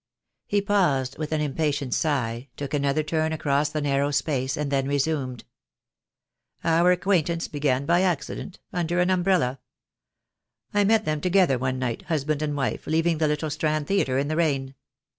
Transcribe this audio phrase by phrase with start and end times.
[0.47, 4.87] He paused, with an impatient sigh, took another turn across the narrow space, and then
[4.87, 5.43] resumed:
[6.63, 9.59] "Our acquaintance began by accident— under an umbrella.
[10.73, 14.27] I met them together one night, husband and wife, leaving the little Strand theatre in
[14.27, 14.73] the rain.